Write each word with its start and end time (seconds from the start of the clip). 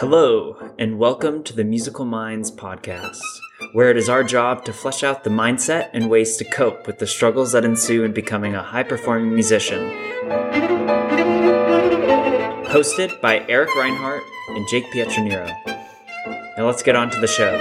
Hello, 0.00 0.56
and 0.78 0.98
welcome 0.98 1.44
to 1.44 1.54
the 1.54 1.62
Musical 1.62 2.06
Minds 2.06 2.50
podcast, 2.50 3.20
where 3.74 3.90
it 3.90 3.98
is 3.98 4.08
our 4.08 4.24
job 4.24 4.64
to 4.64 4.72
flesh 4.72 5.02
out 5.02 5.24
the 5.24 5.28
mindset 5.28 5.90
and 5.92 6.08
ways 6.08 6.38
to 6.38 6.44
cope 6.46 6.86
with 6.86 6.98
the 6.98 7.06
struggles 7.06 7.52
that 7.52 7.66
ensue 7.66 8.02
in 8.02 8.14
becoming 8.14 8.54
a 8.54 8.62
high 8.62 8.82
performing 8.82 9.34
musician. 9.34 9.90
Hosted 12.64 13.20
by 13.20 13.44
Eric 13.46 13.76
Reinhardt 13.76 14.22
and 14.48 14.66
Jake 14.70 14.90
Pietranero. 14.90 15.50
Now 16.56 16.66
let's 16.66 16.82
get 16.82 16.96
on 16.96 17.10
to 17.10 17.20
the 17.20 17.26
show. 17.26 17.58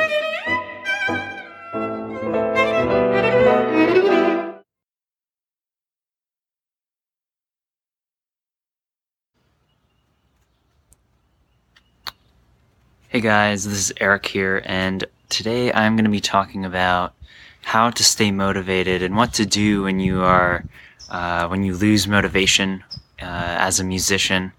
Hey 13.12 13.22
guys, 13.22 13.64
this 13.64 13.90
is 13.90 13.94
Eric 14.00 14.28
here, 14.28 14.62
and 14.66 15.04
today 15.30 15.74
I'm 15.74 15.96
going 15.96 16.06
to 16.06 16.12
be 16.12 16.20
talking 16.20 16.64
about 16.64 17.16
how 17.64 17.90
to 17.90 18.04
stay 18.04 18.30
motivated 18.30 19.02
and 19.02 19.16
what 19.16 19.34
to 19.34 19.48
do 19.48 19.82
when 19.82 20.00
you 20.00 20.22
are 20.22 20.64
uh, 21.10 21.48
when 21.48 21.64
you 21.64 21.76
lose 21.76 22.08
motivation 22.08 22.84
uh, 23.20 23.26
as 23.26 23.80
a 23.80 23.84
musician. 23.84 24.52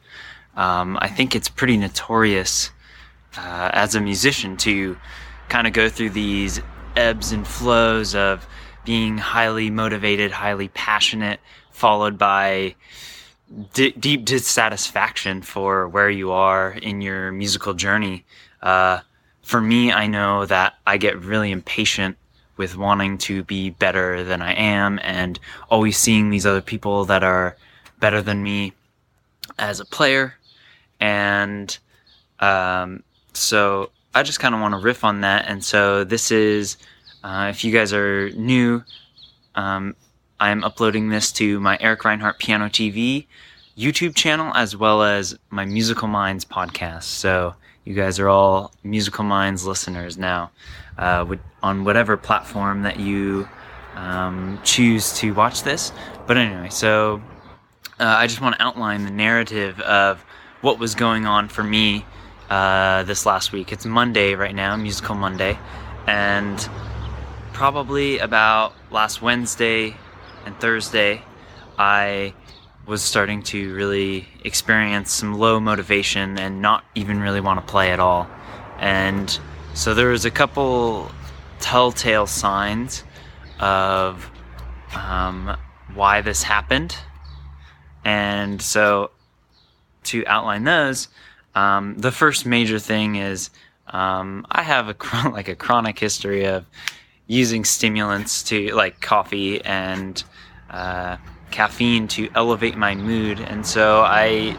Um, 0.56 0.98
I 1.00 1.06
think 1.06 1.36
it's 1.36 1.48
pretty 1.48 1.76
notorious 1.76 2.72
uh, 3.36 3.70
as 3.72 3.94
a 3.94 4.00
musician 4.00 4.56
to 4.56 4.98
kind 5.48 5.68
of 5.68 5.72
go 5.72 5.88
through 5.88 6.10
these 6.10 6.60
ebbs 6.96 7.30
and 7.30 7.46
flows 7.46 8.16
of 8.16 8.48
being 8.84 9.16
highly 9.16 9.70
motivated, 9.70 10.32
highly 10.32 10.66
passionate, 10.66 11.38
followed 11.70 12.18
by 12.18 12.74
d- 13.72 13.92
deep 13.92 14.24
dissatisfaction 14.24 15.42
for 15.42 15.88
where 15.88 16.10
you 16.10 16.30
are 16.30 16.72
in 16.72 17.00
your 17.00 17.32
musical 17.32 17.74
journey. 17.74 18.24
Uh, 18.62 19.00
for 19.42 19.60
me, 19.60 19.92
I 19.92 20.06
know 20.06 20.46
that 20.46 20.74
I 20.86 20.96
get 20.96 21.20
really 21.20 21.50
impatient 21.50 22.16
with 22.56 22.76
wanting 22.76 23.18
to 23.18 23.42
be 23.44 23.70
better 23.70 24.22
than 24.22 24.42
I 24.42 24.52
am 24.52 25.00
and 25.02 25.38
always 25.70 25.96
seeing 25.96 26.30
these 26.30 26.46
other 26.46 26.60
people 26.60 27.06
that 27.06 27.24
are 27.24 27.56
better 27.98 28.22
than 28.22 28.42
me 28.42 28.74
as 29.58 29.80
a 29.80 29.84
player. 29.84 30.34
And 31.00 31.76
um, 32.38 33.02
so 33.32 33.90
I 34.14 34.22
just 34.22 34.40
kind 34.40 34.54
of 34.54 34.60
want 34.60 34.74
to 34.74 34.78
riff 34.78 35.04
on 35.04 35.22
that. 35.22 35.46
And 35.48 35.64
so 35.64 36.04
this 36.04 36.30
is, 36.30 36.76
uh, 37.24 37.48
if 37.50 37.64
you 37.64 37.72
guys 37.72 37.92
are 37.92 38.30
new, 38.30 38.84
um, 39.54 39.96
I'm 40.40 40.64
uploading 40.64 41.10
this 41.10 41.32
to 41.32 41.60
my 41.60 41.76
Eric 41.82 42.02
Reinhardt 42.02 42.38
Piano 42.38 42.68
TV 42.68 43.26
YouTube 43.76 44.14
channel 44.14 44.52
as 44.54 44.74
well 44.74 45.02
as 45.02 45.38
my 45.50 45.66
Musical 45.66 46.08
Minds 46.08 46.46
podcast. 46.46 47.02
So 47.02 47.54
you 47.84 47.92
guys 47.92 48.18
are 48.18 48.28
all 48.28 48.72
Musical 48.82 49.22
Minds 49.22 49.66
listeners 49.66 50.16
now 50.16 50.50
uh, 50.96 51.26
on 51.62 51.84
whatever 51.84 52.16
platform 52.16 52.82
that 52.84 52.98
you 52.98 53.46
um, 53.96 54.58
choose 54.64 55.12
to 55.18 55.34
watch 55.34 55.62
this. 55.62 55.92
But 56.26 56.38
anyway, 56.38 56.70
so 56.70 57.20
uh, 57.98 58.04
I 58.04 58.26
just 58.26 58.40
want 58.40 58.56
to 58.56 58.62
outline 58.62 59.04
the 59.04 59.10
narrative 59.10 59.78
of 59.80 60.24
what 60.62 60.78
was 60.78 60.94
going 60.94 61.26
on 61.26 61.48
for 61.48 61.62
me 61.62 62.06
uh, 62.48 63.02
this 63.02 63.26
last 63.26 63.52
week. 63.52 63.72
It's 63.72 63.84
Monday 63.84 64.34
right 64.34 64.54
now, 64.54 64.74
Musical 64.76 65.14
Monday, 65.16 65.58
and 66.06 66.66
probably 67.52 68.18
about 68.18 68.72
last 68.90 69.20
Wednesday 69.20 69.96
and 70.46 70.58
Thursday, 70.58 71.22
I 71.78 72.34
was 72.86 73.02
starting 73.02 73.42
to 73.42 73.74
really 73.74 74.26
experience 74.44 75.12
some 75.12 75.34
low 75.34 75.60
motivation 75.60 76.38
and 76.38 76.60
not 76.60 76.84
even 76.94 77.20
really 77.20 77.40
want 77.40 77.64
to 77.64 77.70
play 77.70 77.92
at 77.92 78.00
all. 78.00 78.28
And 78.78 79.38
so 79.74 79.94
there 79.94 80.08
was 80.08 80.24
a 80.24 80.30
couple 80.30 81.10
telltale 81.60 82.26
signs 82.26 83.04
of 83.60 84.30
um, 84.94 85.56
why 85.94 86.20
this 86.22 86.42
happened. 86.42 86.96
And 88.04 88.60
so 88.60 89.10
to 90.04 90.26
outline 90.26 90.64
those, 90.64 91.08
um, 91.54 91.96
the 91.98 92.10
first 92.10 92.46
major 92.46 92.78
thing 92.78 93.16
is 93.16 93.50
um, 93.86 94.46
I 94.50 94.62
have 94.62 94.88
a 94.88 94.96
like 95.30 95.48
a 95.48 95.54
chronic 95.56 95.98
history 95.98 96.44
of 96.46 96.64
using 97.30 97.64
stimulants 97.64 98.42
to 98.42 98.74
like 98.74 99.00
coffee 99.00 99.64
and 99.64 100.24
uh, 100.68 101.16
caffeine 101.52 102.08
to 102.08 102.28
elevate 102.34 102.76
my 102.76 102.96
mood, 102.96 103.38
and 103.38 103.64
so 103.64 104.02
I 104.02 104.56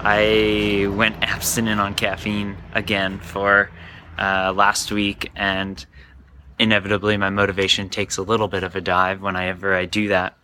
I 0.00 0.88
went 0.88 1.16
abstinent 1.22 1.80
on 1.80 1.94
caffeine 1.94 2.58
again 2.74 3.18
for 3.18 3.70
uh, 4.18 4.52
last 4.54 4.92
week, 4.92 5.30
and 5.34 5.84
inevitably 6.58 7.16
my 7.16 7.30
motivation 7.30 7.88
takes 7.88 8.18
a 8.18 8.22
little 8.22 8.48
bit 8.48 8.62
of 8.62 8.76
a 8.76 8.82
dive 8.82 9.22
whenever 9.22 9.74
I 9.74 9.86
do 9.86 10.08
that. 10.08 10.36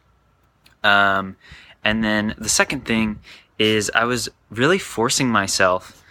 Um, 0.83 1.37
and 1.85 2.03
then 2.03 2.35
the 2.39 2.49
second 2.49 2.87
thing 2.87 3.21
is 3.59 3.91
I 3.95 4.05
was 4.05 4.31
really 4.49 4.79
forcing 4.79 5.29
myself 5.29 6.03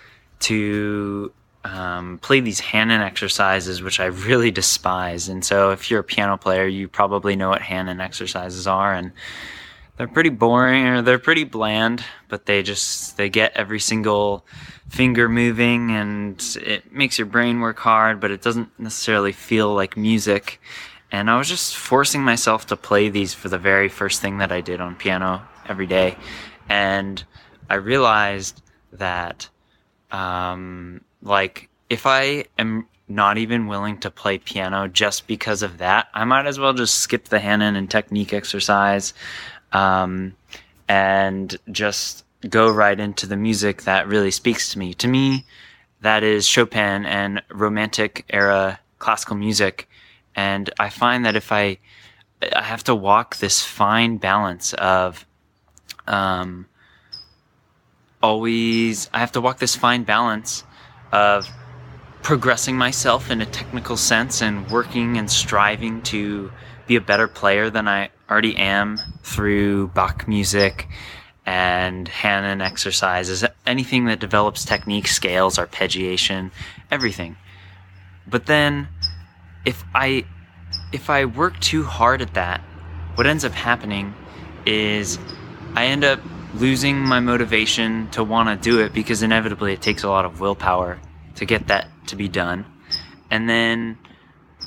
to 0.42 1.32
um, 1.64 2.20
play 2.20 2.40
these 2.40 2.60
Hanon 2.60 3.02
exercises, 3.02 3.82
which 3.82 4.00
I 4.00 4.06
really 4.06 4.52
despise. 4.52 5.28
And 5.28 5.44
so, 5.44 5.72
if 5.72 5.90
you're 5.90 6.00
a 6.00 6.04
piano 6.04 6.38
player, 6.38 6.66
you 6.66 6.88
probably 6.88 7.36
know 7.36 7.50
what 7.50 7.62
Hanon 7.62 8.00
exercises 8.00 8.68
are, 8.68 8.94
and 8.94 9.12
they're 9.98 10.08
pretty 10.08 10.30
boring 10.30 10.86
or 10.86 11.02
they're 11.02 11.20
pretty 11.20 11.44
bland, 11.44 12.04
but 12.30 12.46
they 12.46 12.64
just 12.64 13.18
they 13.18 13.30
get 13.30 13.52
every 13.56 13.80
single 13.80 14.46
finger 14.90 15.28
moving 15.28 15.92
and 15.92 16.58
it 16.62 16.94
makes 16.94 17.18
your 17.18 17.26
brain 17.26 17.60
work 17.60 17.80
hard, 17.80 18.20
but 18.20 18.32
it 18.32 18.42
doesn't 18.42 18.70
necessarily 18.80 19.32
feel 19.32 19.74
like 19.74 19.98
music. 19.98 20.62
And 21.12 21.30
I 21.30 21.38
was 21.38 21.50
just 21.50 21.76
forcing 21.76 22.22
myself 22.22 22.68
to 22.68 22.76
play 22.76 23.10
these 23.10 23.34
for 23.34 23.50
the 23.50 23.58
very 23.58 23.90
first 23.90 24.22
thing 24.22 24.38
that 24.38 24.52
I 24.52 24.62
did 24.62 24.80
on 24.82 24.96
piano 24.96 25.42
every 25.68 25.88
day. 25.88 26.18
And 26.70 27.24
I 27.70 27.76
realized 27.76 28.62
that, 28.94 29.50
um, 30.12 31.02
like, 31.22 31.70
if 31.90 32.06
I 32.06 32.46
am 32.58 32.88
not 33.08 33.38
even 33.38 33.68
willing 33.68 33.98
to 34.00 34.12
play 34.12 34.38
piano 34.38 34.88
just 34.88 35.28
because 35.28 35.64
of 35.64 35.78
that, 35.78 36.08
I 36.14 36.26
might 36.26 36.46
as 36.46 36.60
well 36.60 36.74
just 36.74 36.96
skip 36.96 37.26
the 37.26 37.40
Hanon 37.40 37.76
and 37.76 37.90
technique 37.90 38.34
exercise 38.34 39.14
um, 39.72 40.36
and 40.88 41.56
just 41.72 42.26
go 42.50 42.70
right 42.70 43.00
into 43.00 43.26
the 43.26 43.38
music 43.38 43.84
that 43.84 44.08
really 44.08 44.32
speaks 44.32 44.72
to 44.74 44.80
me. 44.80 44.94
To 44.96 45.08
me, 45.08 45.46
that 46.02 46.24
is 46.24 46.46
Chopin 46.46 47.06
and 47.06 47.42
Romantic 47.50 48.26
era 48.30 48.80
classical 49.00 49.36
music. 49.36 49.90
And 50.36 50.70
I 50.80 50.90
find 50.90 51.26
that 51.26 51.36
if 51.36 51.52
I 51.52 51.80
I 52.56 52.62
have 52.62 52.84
to 52.84 52.94
walk 52.94 53.38
this 53.38 53.64
fine 53.64 54.18
balance 54.18 54.74
of 54.74 55.26
um, 56.06 56.68
always 58.22 59.10
I 59.14 59.20
have 59.20 59.32
to 59.34 59.42
walk 59.42 59.58
this 59.58 59.76
fine 59.76 60.04
balance 60.04 60.64
of 61.12 61.48
progressing 62.22 62.78
myself 62.78 63.32
in 63.32 63.42
a 63.42 63.46
technical 63.46 63.96
sense 63.98 64.42
and 64.42 64.70
working 64.70 65.18
and 65.18 65.30
striving 65.30 66.02
to 66.02 66.52
be 66.88 66.96
a 66.96 67.02
better 67.02 67.28
player 67.28 67.70
than 67.70 67.88
I 67.88 68.10
already 68.30 68.56
am 68.58 68.98
through 69.24 69.90
Bach 69.90 70.28
music 70.28 70.88
and 71.46 72.08
Hanon 72.08 72.60
exercises, 72.60 73.46
anything 73.66 74.06
that 74.06 74.20
develops 74.20 74.66
technique, 74.66 75.08
scales, 75.08 75.58
arpeggiation, 75.58 76.52
everything. 76.92 77.38
But 78.28 78.46
then 78.46 78.90
if 79.66 79.84
I 79.96 80.26
if 80.92 81.10
I 81.10 81.26
work 81.26 81.60
too 81.60 81.84
hard 81.84 82.22
at 82.22 82.34
that, 82.34 82.62
what 83.16 83.28
ends 83.28 83.46
up 83.46 83.54
happening 83.54 84.14
is 84.66 85.18
I 85.76 85.86
end 85.86 86.04
up 86.04 86.20
losing 86.54 87.00
my 87.00 87.20
motivation 87.20 88.10
to 88.12 88.24
want 88.24 88.50
to 88.50 88.70
do 88.70 88.80
it 88.80 88.94
because 88.94 89.24
inevitably 89.24 89.74
it 89.74 89.82
takes 89.82 90.04
a 90.04 90.10
lot 90.10 90.26
of 90.26 90.40
willpower 90.40 91.00
to 91.36 91.46
get 91.46 91.68
that 91.68 91.88
to 92.08 92.16
be 92.16 92.28
done. 92.28 92.66
And 93.30 93.50
then 93.50 93.98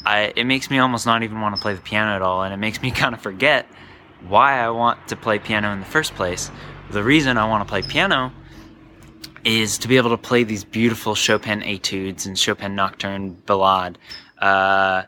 I 0.05 0.33
it 0.37 0.45
makes 0.45 0.71
me 0.71 0.79
almost 0.79 1.07
not 1.07 1.23
even 1.23 1.41
want 1.41 1.57
to 1.57 1.63
play 1.63 1.75
the 1.75 1.81
piano 1.81 2.15
at 2.15 2.23
all, 2.23 2.43
and 2.43 2.53
it 2.55 2.59
makes 2.59 2.81
me 2.83 2.91
kind 3.03 3.15
of 3.15 3.21
forget 3.21 3.67
why 4.29 4.61
I 4.61 4.71
want 4.71 5.09
to 5.09 5.17
play 5.17 5.39
piano 5.39 5.73
in 5.73 5.81
the 5.81 5.87
first 5.87 6.15
place. 6.15 6.51
The 6.91 7.03
reason 7.03 7.39
I 7.39 7.49
want 7.49 7.67
to 7.67 7.71
play 7.71 7.83
piano 7.83 8.33
is 9.45 9.79
to 9.79 9.89
be 9.89 9.97
able 9.97 10.11
to 10.11 10.19
play 10.19 10.45
these 10.45 10.65
beautiful 10.65 11.15
Chopin 11.15 11.63
etudes 11.63 12.27
and 12.27 12.39
Chopin 12.39 12.75
Nocturne 12.75 13.35
Ballade, 13.47 13.97
uh, 14.39 15.05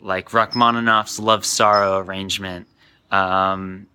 like 0.00 0.30
Rachmaninoff's 0.30 1.18
Love 1.18 1.44
Sorrow 1.44 1.98
arrangement. 1.98 2.68
Um, 3.10 3.86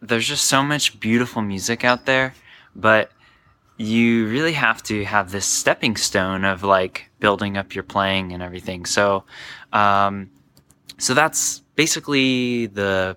there's 0.00 0.26
just 0.26 0.46
so 0.46 0.62
much 0.62 0.98
beautiful 1.00 1.42
music 1.42 1.84
out 1.84 2.06
there, 2.06 2.34
but 2.74 3.10
you 3.76 4.26
really 4.28 4.52
have 4.52 4.82
to 4.84 5.04
have 5.04 5.30
this 5.30 5.46
stepping 5.46 5.96
stone 5.96 6.44
of 6.44 6.62
like 6.62 7.10
building 7.20 7.56
up 7.56 7.74
your 7.74 7.84
playing 7.84 8.32
and 8.32 8.42
everything. 8.42 8.84
So, 8.84 9.24
um, 9.72 10.30
so 10.98 11.14
that's 11.14 11.60
basically 11.76 12.66
the 12.66 13.16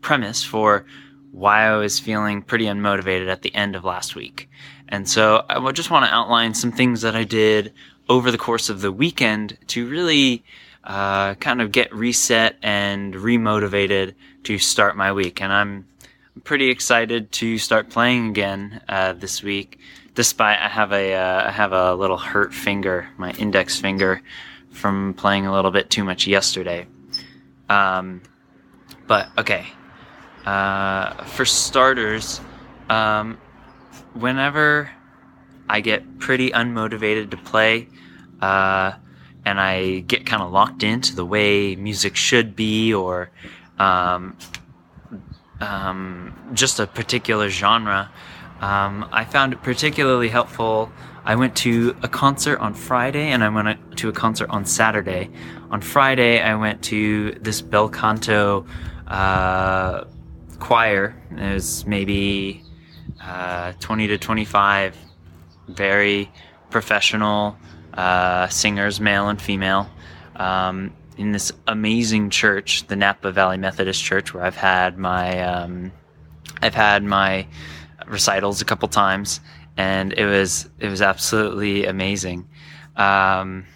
premise 0.00 0.42
for 0.42 0.86
why 1.32 1.66
I 1.66 1.76
was 1.76 1.98
feeling 2.00 2.42
pretty 2.42 2.64
unmotivated 2.64 3.28
at 3.28 3.42
the 3.42 3.54
end 3.54 3.76
of 3.76 3.84
last 3.84 4.14
week. 4.14 4.48
And 4.88 5.08
so 5.08 5.44
I 5.50 5.70
just 5.72 5.90
want 5.90 6.06
to 6.06 6.14
outline 6.14 6.54
some 6.54 6.72
things 6.72 7.02
that 7.02 7.14
I 7.14 7.24
did 7.24 7.74
over 8.08 8.30
the 8.30 8.38
course 8.38 8.70
of 8.70 8.80
the 8.80 8.90
weekend 8.90 9.58
to 9.68 9.86
really 9.86 10.42
uh, 10.84 11.34
kind 11.34 11.60
of 11.60 11.72
get 11.72 11.94
reset 11.94 12.56
and 12.62 13.14
remotivated 13.14 14.14
to 14.48 14.56
start 14.56 14.96
my 14.96 15.12
week. 15.12 15.42
And 15.42 15.52
I'm 15.52 15.86
pretty 16.42 16.70
excited 16.70 17.30
to 17.32 17.58
start 17.58 17.90
playing 17.90 18.30
again 18.30 18.80
uh, 18.88 19.12
this 19.12 19.42
week. 19.42 19.78
Despite 20.14 20.58
I 20.58 20.68
have 20.68 20.90
a 20.90 21.14
uh, 21.14 21.48
I 21.48 21.50
have 21.50 21.72
a 21.74 21.94
little 21.94 22.16
hurt 22.16 22.54
finger, 22.54 23.10
my 23.18 23.32
index 23.32 23.78
finger, 23.78 24.22
from 24.70 25.12
playing 25.12 25.44
a 25.44 25.52
little 25.52 25.70
bit 25.70 25.90
too 25.90 26.02
much 26.02 26.26
yesterday. 26.26 26.86
Um, 27.68 28.22
but 29.06 29.28
okay, 29.36 29.66
uh, 30.46 31.24
for 31.24 31.44
starters, 31.44 32.40
um, 32.88 33.36
whenever 34.14 34.90
I 35.68 35.82
get 35.82 36.18
pretty 36.20 36.52
unmotivated 36.52 37.32
to 37.32 37.36
play, 37.36 37.88
uh, 38.40 38.92
and 39.44 39.60
I 39.60 40.00
get 40.00 40.24
kind 40.24 40.42
of 40.42 40.52
locked 40.52 40.82
into 40.82 41.14
the 41.14 41.26
way 41.26 41.76
music 41.76 42.16
should 42.16 42.56
be, 42.56 42.94
or 42.94 43.30
um, 43.78 44.36
um, 45.60 46.50
just 46.52 46.80
a 46.80 46.86
particular 46.86 47.48
genre, 47.48 48.10
um, 48.60 49.08
I 49.12 49.24
found 49.24 49.52
it 49.52 49.62
particularly 49.62 50.28
helpful. 50.28 50.90
I 51.24 51.36
went 51.36 51.56
to 51.58 51.96
a 52.02 52.08
concert 52.08 52.58
on 52.58 52.74
Friday 52.74 53.28
and 53.28 53.44
I 53.44 53.48
went 53.48 53.98
to 53.98 54.08
a 54.08 54.12
concert 54.12 54.50
on 54.50 54.64
Saturday. 54.64 55.30
On 55.70 55.80
Friday, 55.80 56.40
I 56.40 56.54
went 56.54 56.82
to 56.84 57.32
this 57.40 57.60
bel 57.60 57.88
canto 57.88 58.66
uh, 59.06 60.04
choir. 60.58 61.14
It 61.30 61.54
was 61.54 61.86
maybe 61.86 62.64
uh, 63.22 63.72
20 63.80 64.06
to 64.08 64.18
25 64.18 64.96
very 65.68 66.30
professional 66.70 67.56
uh, 67.94 68.48
singers, 68.48 69.00
male 69.00 69.28
and 69.28 69.40
female, 69.40 69.90
um, 70.36 70.92
in 71.18 71.32
this 71.32 71.52
amazing 71.66 72.30
church, 72.30 72.86
the 72.86 72.96
Napa 72.96 73.32
Valley 73.32 73.58
Methodist 73.58 74.02
Church, 74.02 74.32
where 74.32 74.44
I've 74.44 74.56
had 74.56 74.96
my 74.96 75.42
um, 75.42 75.92
I've 76.62 76.74
had 76.74 77.02
my 77.02 77.46
recitals 78.06 78.62
a 78.62 78.64
couple 78.64 78.88
times, 78.88 79.40
and 79.76 80.12
it 80.12 80.26
was 80.26 80.68
it 80.78 80.88
was 80.88 81.02
absolutely 81.02 81.84
amazing, 81.84 82.48
um, 82.96 83.66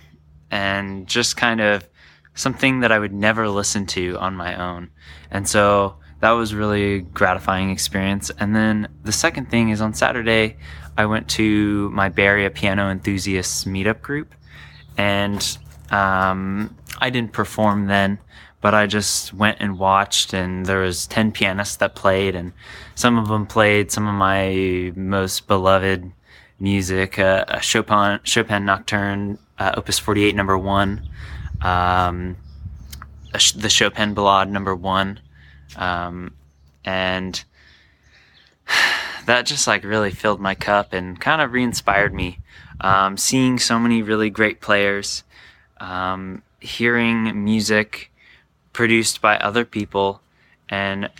and 0.50 1.06
just 1.08 1.36
kind 1.36 1.60
of 1.60 1.86
something 2.34 2.80
that 2.80 2.92
I 2.92 2.98
would 2.98 3.12
never 3.12 3.48
listen 3.48 3.86
to 3.86 4.16
on 4.18 4.36
my 4.36 4.54
own, 4.54 4.90
and 5.30 5.48
so 5.48 5.96
that 6.20 6.30
was 6.30 6.54
really 6.54 7.00
gratifying 7.00 7.70
experience. 7.70 8.30
And 8.38 8.54
then 8.54 8.86
the 9.02 9.12
second 9.12 9.50
thing 9.50 9.70
is 9.70 9.80
on 9.80 9.92
Saturday, 9.92 10.56
I 10.96 11.06
went 11.06 11.28
to 11.30 11.90
my 11.90 12.08
Bay 12.08 12.26
Area 12.26 12.50
piano 12.50 12.88
enthusiasts 12.88 13.64
meetup 13.64 14.00
group, 14.00 14.32
and 14.96 15.58
um, 15.92 16.76
I 16.98 17.10
didn't 17.10 17.32
perform 17.32 17.86
then, 17.86 18.18
but 18.60 18.74
I 18.74 18.86
just 18.86 19.34
went 19.34 19.58
and 19.60 19.78
watched, 19.78 20.32
and 20.32 20.66
there 20.66 20.80
was 20.80 21.06
ten 21.06 21.32
pianists 21.32 21.76
that 21.76 21.94
played, 21.94 22.34
and 22.34 22.52
some 22.94 23.18
of 23.18 23.28
them 23.28 23.46
played 23.46 23.92
some 23.92 24.08
of 24.08 24.14
my 24.14 24.92
most 24.96 25.46
beloved 25.46 26.10
music, 26.58 27.18
uh, 27.18 27.44
a 27.48 27.60
Chopin 27.60 28.20
Chopin 28.24 28.64
Nocturne, 28.64 29.38
uh, 29.58 29.72
Opus 29.76 29.98
48, 29.98 30.34
number 30.34 30.56
one, 30.56 31.08
um, 31.60 32.36
the 33.56 33.68
Chopin 33.68 34.14
Ballade, 34.14 34.48
number 34.48 34.74
one, 34.74 35.20
um, 35.76 36.34
and 36.84 37.44
that 39.26 39.44
just 39.46 39.66
like 39.66 39.84
really 39.84 40.10
filled 40.10 40.40
my 40.40 40.54
cup 40.54 40.92
and 40.92 41.20
kind 41.20 41.42
of 41.42 41.52
re-inspired 41.52 42.14
me. 42.14 42.38
Um, 42.80 43.16
seeing 43.16 43.58
so 43.58 43.78
many 43.78 44.02
really 44.02 44.28
great 44.28 44.60
players, 44.60 45.22
um, 45.82 46.42
hearing 46.60 47.44
music 47.44 48.10
produced 48.72 49.20
by 49.20 49.36
other 49.36 49.64
people, 49.64 50.22
and 50.68 51.10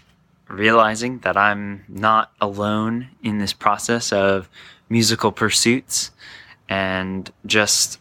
realizing 0.48 1.18
that 1.18 1.36
I'm 1.36 1.84
not 1.88 2.32
alone 2.40 3.08
in 3.22 3.38
this 3.38 3.52
process 3.52 4.12
of 4.12 4.48
musical 4.88 5.32
pursuits, 5.32 6.12
and 6.68 7.30
just 7.44 7.98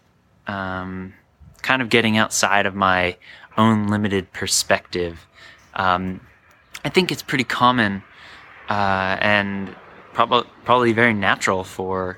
um, 0.48 1.14
kind 1.62 1.82
of 1.82 1.90
getting 1.90 2.18
outside 2.18 2.66
of 2.66 2.76
my 2.76 3.18
own 3.58 3.88
limited 3.88 4.32
perspective. 4.32 5.26
Um, 5.74 6.22
I 6.86 6.90
think 6.90 7.12
it's 7.12 7.24
pretty 7.24 7.44
common 7.44 8.04
uh, 8.70 9.18
and 9.20 9.76
probably 10.14 10.50
probably 10.64 10.94
very 10.94 11.14
natural 11.14 11.64
for 11.64 12.18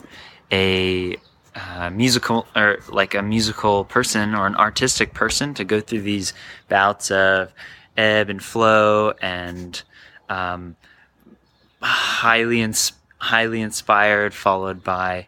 a 0.51 1.17
uh, 1.55 1.89
musical 1.89 2.47
or 2.55 2.79
like 2.89 3.13
a 3.13 3.21
musical 3.21 3.85
person 3.85 4.33
or 4.33 4.47
an 4.47 4.55
artistic 4.55 5.13
person 5.13 5.53
to 5.53 5.63
go 5.63 5.79
through 5.79 6.01
these 6.01 6.33
bouts 6.67 7.11
of 7.11 7.53
ebb 7.97 8.29
and 8.29 8.43
flow 8.43 9.13
and 9.21 9.83
um, 10.29 10.75
highly 11.81 12.61
ins- 12.61 12.93
highly 13.17 13.61
inspired, 13.61 14.33
followed 14.33 14.83
by 14.83 15.27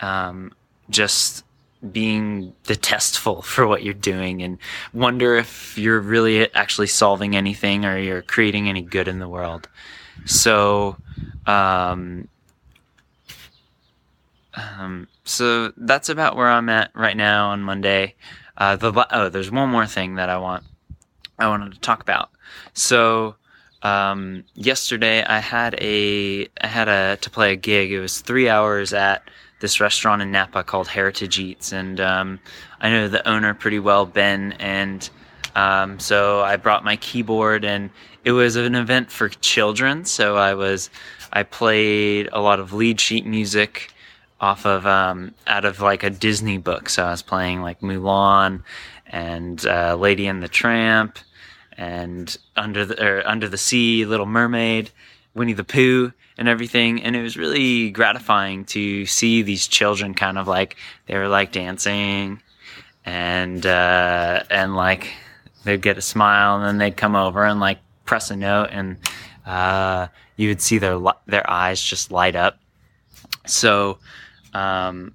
um, 0.00 0.52
just 0.88 1.44
being 1.92 2.52
detestful 2.64 3.42
for 3.52 3.66
what 3.66 3.82
you're 3.82 3.94
doing 3.94 4.42
and 4.42 4.58
wonder 4.92 5.36
if 5.36 5.78
you're 5.78 6.00
really 6.00 6.52
actually 6.54 6.86
solving 6.86 7.36
anything 7.36 7.84
or 7.84 7.98
you're 7.98 8.22
creating 8.22 8.68
any 8.68 8.82
good 8.82 9.08
in 9.08 9.18
the 9.18 9.28
world. 9.28 9.68
So, 10.26 10.96
um, 11.46 12.28
um, 14.54 15.08
so 15.24 15.72
that's 15.76 16.08
about 16.08 16.36
where 16.36 16.48
I'm 16.48 16.68
at 16.68 16.90
right 16.94 17.16
now 17.16 17.50
on 17.50 17.62
Monday. 17.62 18.14
Uh, 18.56 18.76
the 18.76 19.06
oh, 19.12 19.28
there's 19.28 19.50
one 19.50 19.68
more 19.68 19.86
thing 19.86 20.16
that 20.16 20.28
I 20.28 20.38
want 20.38 20.64
I 21.38 21.48
wanted 21.48 21.72
to 21.72 21.80
talk 21.80 22.02
about. 22.02 22.30
So, 22.74 23.36
um, 23.82 24.44
yesterday 24.54 25.24
I 25.24 25.38
had 25.38 25.74
a 25.80 26.48
I 26.60 26.66
had 26.66 26.88
a 26.88 27.16
to 27.20 27.30
play 27.30 27.52
a 27.52 27.56
gig. 27.56 27.92
It 27.92 28.00
was 28.00 28.20
three 28.20 28.48
hours 28.48 28.92
at 28.92 29.22
this 29.60 29.80
restaurant 29.80 30.22
in 30.22 30.30
Napa 30.30 30.64
called 30.64 30.88
Heritage 30.88 31.38
Eats, 31.38 31.72
and 31.72 32.00
um, 32.00 32.40
I 32.80 32.90
know 32.90 33.08
the 33.08 33.26
owner 33.28 33.54
pretty 33.54 33.78
well, 33.78 34.04
Ben, 34.04 34.52
and 34.58 35.08
um, 35.54 36.00
so 36.00 36.40
I 36.40 36.56
brought 36.56 36.84
my 36.84 36.96
keyboard, 36.96 37.64
and 37.64 37.90
it 38.24 38.32
was 38.32 38.56
an 38.56 38.74
event 38.74 39.10
for 39.10 39.28
children. 39.28 40.04
So 40.04 40.36
I 40.36 40.54
was 40.54 40.90
I 41.32 41.44
played 41.44 42.28
a 42.32 42.40
lot 42.40 42.58
of 42.60 42.72
lead 42.72 43.00
sheet 43.00 43.24
music 43.24 43.92
off 44.40 44.64
of 44.64 44.86
um, 44.86 45.34
out 45.46 45.64
of 45.64 45.80
like 45.80 46.02
a 46.02 46.10
Disney 46.10 46.58
book. 46.58 46.88
So 46.88 47.04
I 47.04 47.10
was 47.10 47.22
playing 47.22 47.62
like 47.62 47.80
Mulan 47.80 48.62
and 49.06 49.64
uh, 49.66 49.96
Lady 49.96 50.26
and 50.26 50.42
the 50.42 50.48
Tramp 50.48 51.18
and 51.76 52.36
Under 52.56 52.84
the 52.84 53.30
Under 53.30 53.48
the 53.48 53.58
Sea, 53.58 54.06
Little 54.06 54.26
Mermaid, 54.26 54.90
Winnie 55.34 55.52
the 55.52 55.64
Pooh 55.64 56.12
and 56.38 56.48
everything. 56.48 57.02
And 57.02 57.14
it 57.14 57.22
was 57.22 57.36
really 57.36 57.90
gratifying 57.90 58.64
to 58.66 59.04
see 59.06 59.42
these 59.42 59.68
children 59.68 60.14
kind 60.14 60.38
of 60.38 60.48
like, 60.48 60.76
they 61.06 61.16
were 61.16 61.28
like 61.28 61.52
dancing 61.52 62.42
and, 63.04 63.64
uh, 63.64 64.42
and 64.50 64.74
like 64.74 65.12
they'd 65.64 65.82
get 65.82 65.98
a 65.98 66.02
smile 66.02 66.56
and 66.56 66.64
then 66.64 66.78
they'd 66.78 66.96
come 66.96 67.14
over 67.14 67.44
and 67.44 67.60
like 67.60 67.78
press 68.06 68.30
a 68.30 68.36
note 68.36 68.70
and, 68.72 68.96
uh, 69.44 70.06
you 70.36 70.48
would 70.48 70.62
see 70.62 70.78
their, 70.78 70.98
their 71.26 71.48
eyes 71.48 71.82
just 71.82 72.10
light 72.10 72.36
up. 72.36 72.58
So, 73.46 73.98
um, 74.54 75.14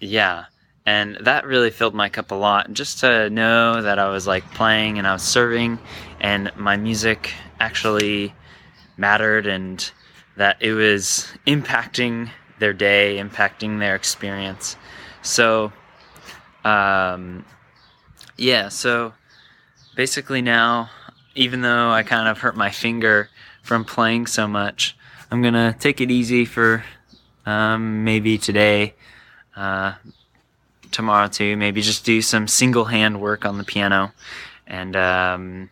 yeah. 0.00 0.46
And 0.86 1.18
that 1.20 1.44
really 1.44 1.70
filled 1.70 1.94
my 1.94 2.08
cup 2.08 2.30
a 2.30 2.34
lot. 2.34 2.72
Just 2.72 3.00
to 3.00 3.30
know 3.30 3.82
that 3.82 3.98
I 3.98 4.08
was 4.08 4.26
like 4.26 4.44
playing 4.54 4.98
and 4.98 5.06
I 5.06 5.12
was 5.12 5.22
serving 5.22 5.78
and 6.20 6.50
my 6.56 6.76
music 6.76 7.32
actually 7.60 8.34
mattered 8.96 9.46
and 9.46 9.90
that 10.36 10.56
it 10.60 10.72
was 10.72 11.28
impacting 11.46 12.30
their 12.58 12.72
day, 12.72 13.18
impacting 13.18 13.78
their 13.78 13.94
experience. 13.94 14.76
So, 15.22 15.72
um, 16.64 17.44
yeah, 18.36 18.68
so 18.68 19.12
basically 19.94 20.42
now, 20.42 20.90
even 21.34 21.60
though 21.60 21.90
I 21.90 22.02
kind 22.02 22.28
of 22.28 22.38
hurt 22.38 22.56
my 22.56 22.70
finger 22.70 23.28
from 23.62 23.84
playing 23.84 24.26
so 24.26 24.48
much, 24.48 24.96
I'm 25.30 25.42
gonna 25.42 25.76
take 25.78 26.00
it 26.00 26.10
easy 26.10 26.44
for 26.44 26.84
um, 27.46 28.04
maybe 28.04 28.38
today, 28.38 28.94
uh, 29.56 29.94
tomorrow 30.90 31.28
too. 31.28 31.56
Maybe 31.56 31.82
just 31.82 32.04
do 32.04 32.22
some 32.22 32.48
single 32.48 32.84
hand 32.86 33.20
work 33.20 33.44
on 33.44 33.58
the 33.58 33.64
piano, 33.64 34.12
and 34.66 34.96
um, 34.96 35.70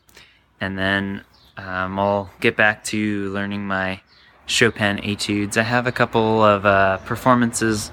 and 0.60 0.78
then 0.78 1.24
um, 1.56 1.98
I'll 1.98 2.30
get 2.40 2.56
back 2.56 2.84
to 2.84 3.30
learning 3.30 3.66
my 3.66 4.00
Chopin 4.46 4.98
etudes. 5.04 5.56
I 5.56 5.62
have 5.62 5.86
a 5.86 5.92
couple 5.92 6.42
of 6.42 6.64
uh, 6.64 6.98
performances 6.98 7.92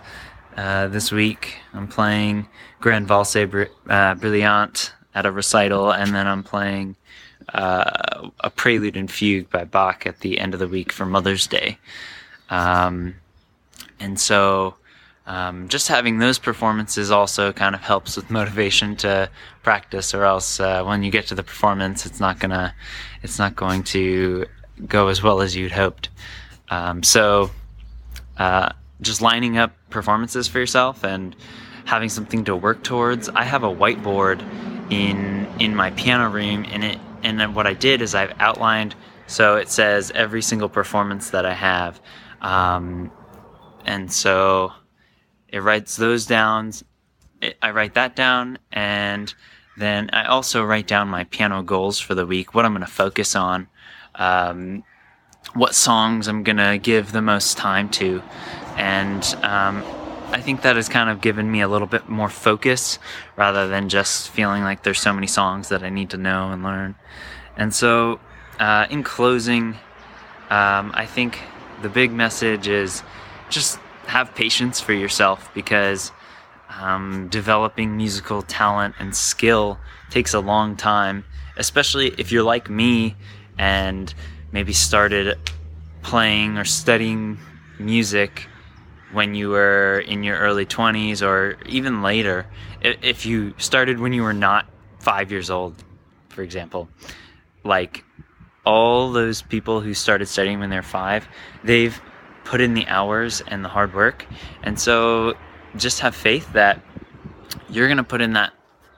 uh, 0.56 0.88
this 0.88 1.12
week. 1.12 1.58
I'm 1.74 1.88
playing 1.88 2.48
Grand 2.80 3.08
Valse 3.08 3.50
Br- 3.50 3.64
uh, 3.90 4.68
at 5.16 5.26
a 5.26 5.32
recital, 5.32 5.92
and 5.92 6.14
then 6.14 6.28
I'm 6.28 6.44
playing 6.44 6.96
uh, 7.54 8.30
a 8.40 8.50
Prelude 8.50 8.98
and 8.98 9.10
Fugue 9.10 9.50
by 9.50 9.64
Bach 9.64 10.06
at 10.06 10.20
the 10.20 10.40
end 10.40 10.54
of 10.54 10.60
the 10.60 10.68
week 10.68 10.92
for 10.92 11.06
Mother's 11.06 11.48
Day. 11.48 11.78
Um, 12.50 13.16
and 14.00 14.20
so, 14.20 14.76
um, 15.28 15.68
just 15.70 15.88
having 15.88 16.20
those 16.20 16.38
performances 16.38 17.10
also 17.10 17.52
kind 17.52 17.76
of 17.76 17.82
helps 17.82 18.16
with 18.16 18.30
motivation 18.40 18.96
to 18.98 19.30
practice, 19.64 20.14
or 20.14 20.24
else 20.24 20.60
uh, 20.60 20.84
when 20.84 21.04
you 21.04 21.12
get 21.12 21.28
to 21.28 21.36
the 21.36 21.44
performance, 21.44 22.06
it's 22.06 22.20
not 22.20 22.40
gonna, 22.40 22.74
it's 23.24 23.40
not 23.40 23.56
going 23.56 23.84
to 23.84 24.46
go 24.88 25.08
as 25.08 25.24
well 25.24 25.42
as 25.42 25.56
you'd 25.56 25.72
hoped. 25.72 26.10
Um, 26.70 27.04
so, 27.04 27.52
uh, 28.38 28.72
just 29.02 29.22
lining 29.22 29.58
up 29.58 29.74
performances 29.90 30.48
for 30.48 30.60
yourself 30.60 31.04
and 31.04 31.36
having 31.86 32.10
something 32.10 32.44
to 32.46 32.56
work 32.56 32.84
towards. 32.84 33.30
I 33.30 33.44
have 33.44 33.64
a 33.64 33.74
whiteboard 33.74 34.42
in 34.92 35.48
in 35.60 35.76
my 35.76 35.92
piano 35.92 36.30
room, 36.30 36.66
and 36.70 36.84
it 36.84 37.00
and 37.24 37.40
then 37.40 37.54
what 37.54 37.66
I 37.68 37.74
did 37.74 38.02
is 38.02 38.14
I've 38.14 38.34
outlined 38.40 38.96
so 39.28 39.56
it 39.56 39.70
says 39.70 40.12
every 40.14 40.42
single 40.42 40.70
performance 40.70 41.32
that 41.32 41.46
I 41.46 41.54
have, 41.54 42.00
um, 42.42 43.12
and 43.86 44.12
so 44.12 44.74
it 45.50 45.60
writes 45.60 45.96
those 45.96 46.26
down. 46.26 46.74
I 47.62 47.72
write 47.72 47.94
that 47.94 48.16
down, 48.16 48.58
and 48.72 49.34
then 49.78 50.10
I 50.14 50.26
also 50.26 50.64
write 50.64 50.88
down 50.88 51.08
my 51.08 51.26
piano 51.26 51.62
goals 51.64 52.00
for 52.00 52.16
the 52.16 52.26
week, 52.26 52.54
what 52.54 52.66
I'm 52.66 52.74
going 52.74 52.86
to 52.86 52.92
focus 52.92 53.36
on, 53.36 53.68
um, 54.16 54.84
what 55.54 55.76
songs 55.76 56.28
I'm 56.28 56.44
going 56.44 56.58
to 56.58 56.78
give 56.78 57.12
the 57.12 57.22
most 57.22 57.58
time 57.58 57.90
to, 57.90 58.24
and 58.78 59.24
um, 59.44 59.84
I 60.32 60.42
think 60.42 60.64
that 60.64 60.76
has 60.76 60.90
kind 60.90 61.10
of 61.10 61.22
given 61.22 61.52
me 61.52 61.62
a 61.62 61.68
little 61.68 61.88
bit 61.88 62.10
more 62.10 62.30
focus 62.30 63.00
rather 63.36 63.68
than 63.68 63.90
just 63.90 64.30
feeling 64.30 64.64
like 64.64 64.84
there's 64.84 65.00
so 65.00 65.14
many 65.14 65.28
songs 65.28 65.70
that 65.70 65.84
I 65.84 65.90
need 65.90 66.10
to 66.10 66.18
know 66.18 66.52
and 66.52 66.64
learn. 66.64 66.96
And 67.56 67.74
so, 67.74 68.20
uh, 68.60 68.88
in 68.90 69.04
closing, 69.04 69.76
um, 70.50 70.92
I 70.94 71.06
think 71.06 71.40
the 71.82 71.90
big 71.90 72.12
message 72.12 72.68
is 72.68 73.04
just 73.50 73.80
have 74.08 74.34
patience 74.36 74.80
for 74.80 74.94
yourself 74.94 75.50
because 75.54 76.12
um, 76.80 77.28
developing 77.30 77.96
musical 77.98 78.42
talent 78.42 78.96
and 79.00 79.16
skill 79.16 79.80
takes 80.10 80.34
a 80.34 80.40
long 80.40 80.76
time, 80.76 81.24
especially 81.58 82.10
if 82.18 82.32
you're 82.32 82.44
like 82.44 82.70
me 82.70 83.16
and 83.58 84.14
maybe 84.52 84.74
started 84.74 85.38
playing 86.02 86.58
or 86.58 86.66
studying 86.66 87.38
music 87.80 88.48
when 89.12 89.34
you 89.34 89.50
were 89.50 90.04
in 90.08 90.24
your 90.24 90.38
early 90.38 90.66
20s 90.66 91.26
or 91.26 91.58
even 91.66 92.02
later. 92.02 92.46
If 92.82 93.26
you 93.26 93.54
started 93.58 94.00
when 94.00 94.14
you 94.14 94.24
were 94.24 94.34
not 94.34 94.68
five 95.00 95.32
years 95.32 95.50
old, 95.50 95.84
for 96.30 96.42
example, 96.42 96.90
like 97.64 98.04
all 98.66 99.12
those 99.12 99.42
people 99.42 99.80
who 99.80 99.94
started 99.94 100.28
studying 100.28 100.60
when 100.60 100.70
they're 100.70 100.84
five, 100.84 101.28
they've 101.64 102.00
put 102.46 102.62
in 102.62 102.74
the 102.74 102.88
hours 102.88 103.42
and 103.48 103.66
the 103.66 103.70
hard 103.70 103.94
work. 103.94 104.26
And 104.64 104.80
so 104.80 105.34
just 105.76 106.00
have 106.00 106.16
faith 106.16 106.54
that 106.54 106.80
you're 107.70 107.88
going 107.88 107.98
to 107.98 108.04
put 108.04 108.22
in 108.22 108.34
that 108.34 108.54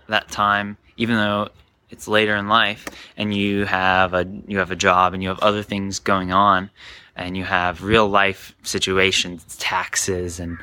that 0.07 0.29
time 0.29 0.77
even 0.97 1.15
though 1.15 1.49
it's 1.89 2.07
later 2.07 2.35
in 2.35 2.47
life 2.47 2.85
and 3.15 3.33
you 3.33 3.65
have 3.65 4.13
a 4.13 4.25
you 4.47 4.59
have 4.59 4.71
a 4.71 4.75
job 4.75 5.13
and 5.13 5.23
you 5.23 5.29
have 5.29 5.39
other 5.39 5.63
things 5.63 5.99
going 5.99 6.31
on 6.31 6.69
and 7.15 7.35
you 7.35 7.43
have 7.43 7.83
real 7.83 8.07
life 8.07 8.55
situations, 8.63 9.55
taxes 9.57 10.39
and 10.39 10.57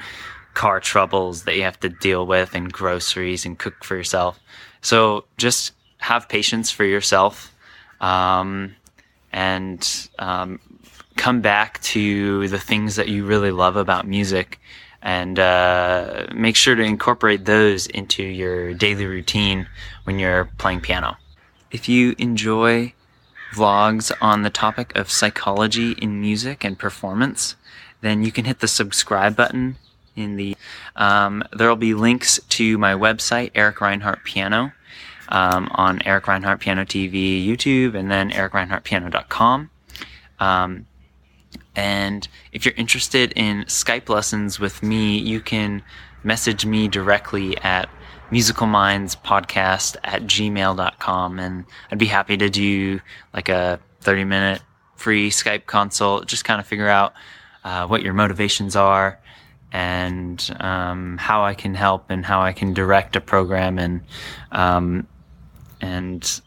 car 0.52 0.78
troubles 0.78 1.44
that 1.44 1.56
you 1.56 1.62
have 1.62 1.80
to 1.80 1.88
deal 1.88 2.26
with 2.26 2.54
and 2.54 2.72
groceries 2.72 3.44
and 3.44 3.58
cook 3.58 3.82
for 3.82 3.96
yourself. 3.96 4.38
So 4.80 5.24
just 5.36 5.72
have 5.98 6.28
patience 6.28 6.70
for 6.70 6.84
yourself 6.84 7.54
um, 8.00 8.76
and 9.32 10.08
um, 10.18 10.60
come 11.16 11.40
back 11.40 11.80
to 11.83 12.49
the 12.49 12.59
things 12.59 12.97
that 12.97 13.09
you 13.09 13.25
really 13.25 13.50
love 13.50 13.76
about 13.76 14.06
music 14.06 14.61
and 15.02 15.38
uh, 15.38 16.26
make 16.35 16.56
sure 16.56 16.75
to 16.75 16.83
incorporate 16.83 17.44
those 17.44 17.87
into 17.88 18.23
your 18.23 18.73
daily 18.73 19.04
routine 19.04 19.68
when 20.04 20.18
you're 20.18 20.47
playing 20.56 20.80
piano. 20.80 21.16
If 21.71 21.88
you 21.88 22.14
enjoy 22.18 22.94
vlogs 23.52 24.11
on 24.21 24.42
the 24.42 24.50
topic 24.50 24.97
of 24.97 25.11
psychology 25.11 25.92
in 25.92 26.21
music 26.21 26.64
and 26.64 26.78
performance, 26.78 27.54
then 28.00 28.25
you 28.25 28.33
can 28.33 28.47
hit 28.47 28.61
the 28.61 28.68
subscribe 28.68 29.37
button 29.37 29.76
in 30.16 30.37
the. 30.37 30.56
Um, 30.97 31.42
there 31.52 31.68
will 31.68 31.76
be 31.76 31.94
links 31.94 32.40
to 32.50 32.78
my 32.78 32.94
website, 32.94 33.50
Eric 33.54 33.80
Reinhardt 33.80 34.25
Piano, 34.25 34.73
um, 35.28 35.68
on 35.73 36.00
Eric 36.04 36.28
Reinhardt 36.28 36.61
Piano 36.61 36.85
TV 36.85 37.44
YouTube, 37.44 37.94
and 37.94 38.11
then 38.11 38.30
eric 38.30 38.52
ericreinhardtpiano.com. 38.52 39.71
Um, 40.40 40.87
and 41.76 42.26
if 42.52 42.64
you're 42.64 42.75
interested 42.76 43.32
in 43.37 43.64
Skype 43.64 44.08
lessons 44.08 44.61
with 44.61 44.82
me, 44.82 45.18
you 45.18 45.40
can 45.40 45.82
message 46.23 46.64
me 46.64 46.88
directly 46.88 47.56
at 47.58 47.88
musicalmindspodcast 48.30 49.96
at 50.04 50.23
gmail.com. 50.23 51.38
And 51.38 51.64
I'd 51.90 51.99
be 51.99 52.06
happy 52.06 52.37
to 52.37 52.49
do 52.49 53.00
like 53.32 53.49
a 53.49 53.80
30 54.00 54.25
minute 54.25 54.62
free 54.96 55.30
Skype 55.30 55.66
consult, 55.66 56.26
just 56.26 56.44
kind 56.44 56.61
of 56.61 56.66
figure 56.66 56.88
out 56.88 57.14
uh, 57.64 57.87
what 57.87 58.02
your 58.02 58.14
motivations 58.14 58.76
are 58.76 59.18
and 59.73 60.56
um, 60.61 61.18
how 61.18 61.44
I 61.44 61.54
can 61.54 61.75
help 61.75 62.11
and 62.11 62.25
how 62.25 62.40
I 62.40 62.52
can 62.52 62.75
direct 62.75 63.16
a 63.16 63.20
program 63.20 63.78
and 63.78 64.02
um, 64.52 65.06
and 65.80 66.40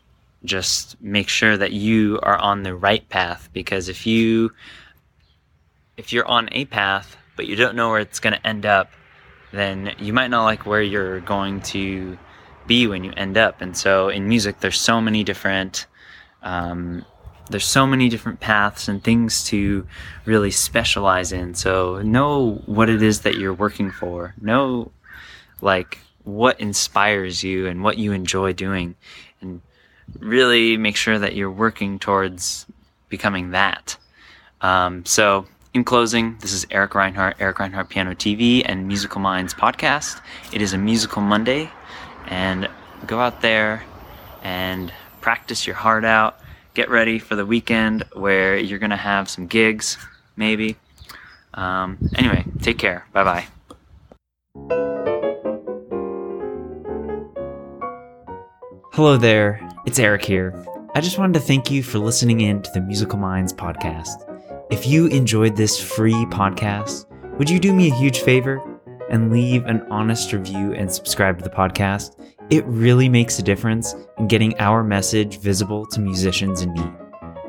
just 0.46 1.00
make 1.02 1.28
sure 1.28 1.58
that 1.58 1.74
you 1.74 2.20
are 2.24 2.38
on 2.38 2.64
the 2.64 2.74
right 2.74 3.08
path 3.10 3.50
because 3.52 3.90
if 3.90 4.08
you 4.08 4.52
if 5.98 6.14
you're 6.14 6.28
on 6.28 6.50
a 6.52 6.66
path 6.66 7.18
but 7.36 7.48
you 7.48 7.56
don't 7.56 7.76
know 7.76 7.90
where 7.90 8.00
it's 8.00 8.20
going 8.20 8.34
to 8.34 8.48
end 8.48 8.66
up 8.66 8.92
then 9.52 9.96
you 10.00 10.14
might 10.14 10.28
not 10.30 10.44
like 10.44 10.66
where 10.66 10.82
you're 10.82 11.20
going 11.22 11.62
to 11.62 12.18
be 12.68 12.86
when 12.86 13.04
you 13.04 13.14
end 13.16 13.38
up. 13.38 13.62
And 13.62 13.76
so 13.76 14.10
in 14.10 14.28
music 14.28 14.60
there's 14.60 14.80
so 14.80 15.02
many 15.02 15.24
different 15.24 15.88
um, 16.44 17.06
there's 17.50 17.66
so 17.66 17.88
many 17.88 18.10
different 18.10 18.42
paths 18.42 18.90
and 18.90 19.02
things 19.02 19.46
to 19.46 19.88
really 20.26 20.52
specialize 20.52 21.32
in. 21.32 21.56
So 21.56 22.02
know 22.02 22.62
what 22.66 22.90
it 22.90 23.02
is 23.02 23.22
that 23.22 23.36
you're 23.36 23.54
working 23.54 23.90
for. 23.90 24.36
Know 24.40 24.92
like 25.62 26.00
what 26.24 26.60
inspires 26.60 27.44
you 27.44 27.68
and 27.68 27.84
what 27.84 27.98
you 27.98 28.12
enjoy 28.12 28.52
doing. 28.52 28.96
And 29.40 29.62
really 30.20 30.76
make 30.76 30.98
sure 30.98 31.18
that 31.18 31.36
you're 31.36 31.52
working 31.52 32.00
towards 32.00 32.66
becoming 33.08 33.52
that. 33.52 33.98
Um, 34.60 35.06
so, 35.06 35.46
in 35.78 35.84
closing, 35.84 36.36
this 36.40 36.54
is 36.54 36.66
Eric 36.72 36.96
Reinhardt, 36.96 37.38
Eric 37.40 37.60
Reinhardt 37.60 37.90
Piano 37.90 38.16
TV 38.16 38.64
and 38.66 38.88
Musical 38.88 39.22
Minds 39.22 39.54
podcast. 39.54 40.20
It 40.52 40.60
is 40.60 40.74
a 40.74 40.78
musical 40.78 41.22
Monday, 41.22 41.70
and 42.26 42.68
go 43.06 43.20
out 43.20 43.42
there 43.42 43.84
and 44.42 44.92
practice 45.22 45.68
your 45.68 45.76
heart 45.76 46.04
out. 46.04 46.40
Get 46.74 46.90
ready 46.90 47.20
for 47.20 47.36
the 47.36 47.46
weekend 47.46 48.06
where 48.14 48.58
you're 48.58 48.80
going 48.80 48.90
to 48.90 48.96
have 48.98 49.30
some 49.30 49.46
gigs, 49.46 50.00
maybe. 50.36 50.78
Um, 51.54 52.00
anyway, 52.16 52.44
take 52.64 52.80
care. 52.80 53.06
Bye 53.14 53.24
bye. 53.24 53.48
Hello 58.94 59.16
there, 59.16 59.62
it's 59.86 60.00
Eric 60.00 60.26
here. 60.26 60.66
I 60.96 61.02
just 61.02 61.20
wanted 61.20 61.36
to 61.36 61.40
thank 61.40 61.70
you 61.70 61.84
for 61.84 62.00
listening 62.00 62.42
in 62.42 62.64
to 62.64 62.72
the 62.74 62.82
Musical 62.82 63.20
Minds 63.20 63.54
podcast. 63.54 64.27
If 64.70 64.86
you 64.86 65.08
enjoyed 65.08 65.56
this 65.56 65.82
free 65.82 66.26
podcast, 66.26 67.06
would 67.38 67.50
you 67.50 67.58
do 67.58 67.74
me 67.74 67.90
a 67.90 67.96
huge 67.96 68.20
favor 68.20 68.62
and 69.10 69.32
leave 69.32 69.66
an 69.66 69.82
honest 69.90 70.34
review 70.34 70.74
and 70.74 70.92
subscribe 70.92 71.38
to 71.38 71.44
the 71.46 71.50
podcast? 71.50 72.20
It 72.50 72.66
really 72.66 73.08
makes 73.08 73.40
a 73.40 73.44
difference 73.44 73.96
in 74.18 74.28
getting 74.28 74.60
our 74.60 74.84
message 74.84 75.40
visible 75.40 75.86
to 75.86 76.02
musicians 76.02 76.64
in 76.64 76.74
need. 76.74 76.94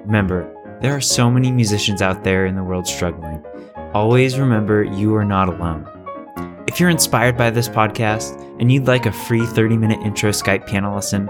Remember, 0.05 0.55
there 0.81 0.95
are 0.95 1.01
so 1.01 1.29
many 1.29 1.51
musicians 1.51 2.03
out 2.03 2.23
there 2.23 2.47
in 2.47 2.55
the 2.55 2.63
world 2.63 2.87
struggling. 2.87 3.45
Always 3.95 4.39
remember 4.39 4.85
you 4.85 5.17
are 5.17 5.25
not 5.25 5.49
alone. 5.49 5.89
If 6.69 6.79
you're 6.79 6.89
inspired 6.89 7.37
by 7.37 7.51
this 7.51 7.69
podcast 7.69 8.41
and 8.61 8.71
you'd 8.71 8.87
like 8.87 9.07
a 9.07 9.13
free 9.13 9.45
30 9.45 9.77
minute 9.77 9.99
intro 10.07 10.31
Skype 10.31 10.69
piano 10.69 10.95
lesson, 10.95 11.29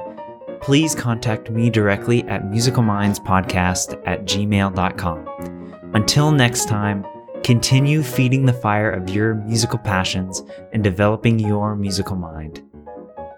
please 0.61 0.95
contact 0.95 1.49
me 1.51 1.71
directly 1.71 2.25
at 2.25 2.43
musicalmindspodcast 2.43 4.03
at 4.05 4.27
gmail.com. 4.27 5.58
Until 5.95 6.31
next 6.31 6.69
time, 6.69 7.07
continue 7.43 8.03
feeding 8.03 8.45
the 8.45 8.53
fire 8.53 8.91
of 8.91 9.09
your 9.09 9.35
musical 9.35 9.79
passions 9.79 10.43
and 10.73 10.85
developing 10.85 11.39
your 11.39 11.75
musical 11.75 12.17
mind. 12.17 12.63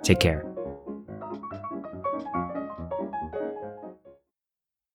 Take 0.03 0.19
care. 0.19 0.50